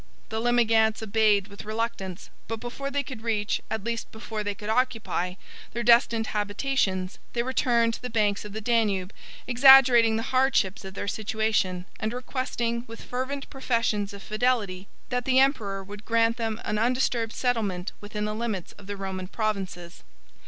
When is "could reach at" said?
3.03-3.83